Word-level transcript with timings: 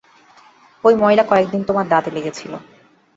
ওই 0.83 0.93
ময়লা 0.95 1.23
কয়েকদিন 1.23 1.61
তোমার 1.63 1.85
দাঁতে 1.89 2.09
লেগেছিল। 2.11 2.51